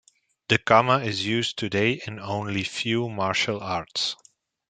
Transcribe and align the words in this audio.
The 0.47 0.57
kama 0.57 1.01
is 1.01 1.23
used 1.23 1.59
today 1.59 2.01
in 2.07 2.19
only 2.19 2.63
few 2.63 3.07
martial 3.07 3.59
arts. 3.61 4.15